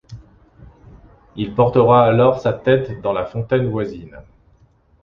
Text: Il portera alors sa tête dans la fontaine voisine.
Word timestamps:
Il 1.35 1.53
portera 1.53 2.07
alors 2.07 2.39
sa 2.39 2.53
tête 2.53 3.01
dans 3.03 3.13
la 3.13 3.23
fontaine 3.27 3.69
voisine. 3.69 4.17